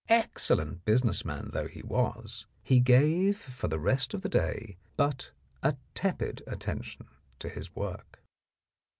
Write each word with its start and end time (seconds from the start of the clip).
Excellent 0.09 0.83
business 0.83 1.23
man 1.23 1.51
though 1.53 1.67
he 1.67 1.83
was, 1.83 2.47
he 2.63 2.79
gave 2.79 3.37
for 3.37 3.67
the 3.67 3.77
rest 3.77 4.15
of 4.15 4.23
the 4.23 4.29
day 4.29 4.75
but 4.97 5.29
a 5.61 5.77
tepid 5.93 6.41
attention 6.47 7.05
to 7.37 7.47
his 7.49 7.75
work. 7.75 8.19